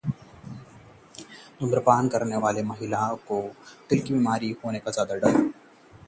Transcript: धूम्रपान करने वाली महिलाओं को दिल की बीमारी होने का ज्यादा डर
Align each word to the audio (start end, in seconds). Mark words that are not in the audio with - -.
धूम्रपान 1.59 2.07
करने 2.07 2.37
वाली 2.37 2.61
महिलाओं 2.61 3.15
को 3.27 3.41
दिल 3.89 4.01
की 4.01 4.13
बीमारी 4.13 4.55
होने 4.65 4.79
का 4.79 4.91
ज्यादा 4.91 5.15
डर 5.15 5.51